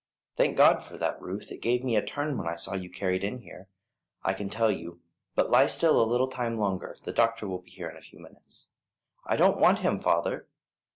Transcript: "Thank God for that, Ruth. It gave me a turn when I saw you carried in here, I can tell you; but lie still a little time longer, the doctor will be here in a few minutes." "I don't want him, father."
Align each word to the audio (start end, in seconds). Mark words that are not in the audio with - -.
"Thank 0.35 0.57
God 0.57 0.83
for 0.83 0.97
that, 0.97 1.21
Ruth. 1.21 1.51
It 1.51 1.61
gave 1.61 1.83
me 1.83 1.95
a 1.95 2.03
turn 2.03 2.35
when 2.35 2.47
I 2.47 2.55
saw 2.55 2.73
you 2.73 2.89
carried 2.89 3.23
in 3.23 3.41
here, 3.41 3.67
I 4.23 4.33
can 4.33 4.49
tell 4.49 4.71
you; 4.71 4.99
but 5.35 5.51
lie 5.51 5.67
still 5.67 6.01
a 6.01 6.09
little 6.09 6.27
time 6.27 6.57
longer, 6.57 6.97
the 7.03 7.13
doctor 7.13 7.47
will 7.47 7.61
be 7.61 7.69
here 7.69 7.87
in 7.89 7.97
a 7.97 8.01
few 8.01 8.17
minutes." 8.19 8.69
"I 9.27 9.35
don't 9.35 9.59
want 9.59 9.77
him, 9.85 9.99
father." 9.99 10.47